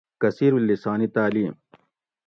کثیرالسانی 0.21 1.07
تعلیم 1.15 1.53